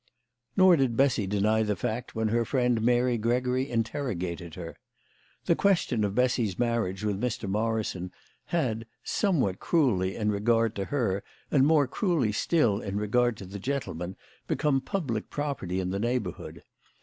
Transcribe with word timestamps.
Nor 0.57 0.77
did 0.77 0.97
Bessy 0.97 1.27
deny 1.27 1.61
the 1.61 1.75
fact 1.75 2.15
when 2.15 2.29
her 2.29 2.43
friend 2.43 2.81
Mary 2.81 3.19
Gregory 3.19 3.69
interrogated 3.69 4.55
her. 4.55 4.75
The 5.45 5.55
question 5.55 6.03
of 6.03 6.15
Bessy's 6.15 6.57
marriage 6.57 7.03
with 7.03 7.21
Mr. 7.21 7.47
Morrison 7.47 8.11
had, 8.45 8.87
somewhat 9.03 9.59
cruelly 9.59 10.15
in 10.15 10.31
regard 10.31 10.75
to 10.77 10.85
her 10.85 11.23
and 11.51 11.67
more 11.67 11.87
cruelly 11.87 12.31
still 12.31 12.79
in 12.81 12.97
regard 12.97 13.37
to 13.37 13.45
the 13.45 13.59
gentleman, 13.59 14.15
become 14.47 14.81
public 14.81 15.29
property 15.29 15.79
in 15.79 15.91
the 15.91 15.99
neighbour 15.99 16.31
hood. 16.31 16.63